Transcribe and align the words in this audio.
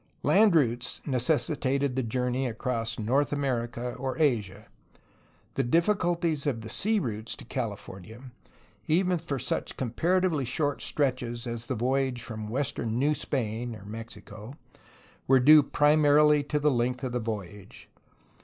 Land 0.23 0.55
routes 0.55 0.99
necessitated 1.05 1.95
the 1.95 2.01
journey 2.01 2.47
across 2.47 2.97
North 2.97 3.31
America 3.31 3.93
or 3.93 4.17
Asia. 4.17 4.65
The 5.53 5.61
difficulties 5.61 6.47
of 6.47 6.61
the 6.61 6.69
sea 6.69 6.97
routes 6.99 7.35
to 7.35 7.45
California, 7.45 8.31
even 8.87 9.19
for 9.19 9.37
such 9.37 9.77
comparatively 9.77 10.43
short 10.43 10.81
stretches 10.81 11.45
as 11.45 11.67
the 11.67 11.75
voyage 11.75 12.23
from 12.23 12.47
western 12.49 12.97
New 12.97 13.13
Spain 13.13 13.75
(or 13.75 13.85
Mexico), 13.85 14.55
were 15.27 15.39
due 15.39 15.61
primarily 15.61 16.41
to 16.45 16.57
the 16.59 16.71
length 16.71 17.03
of 17.03 17.11
the 17.11 17.19
voyage. 17.19 17.87